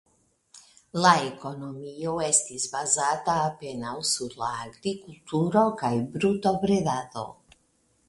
La 1.05 1.11
ekonomio 1.25 2.15
estis 2.29 2.65
bazata 2.73 3.37
apenaŭ 3.51 3.95
sur 4.15 4.35
la 4.43 4.51
agrikulturo 4.65 5.67
kaj 5.85 5.97
brutobredado. 6.19 7.33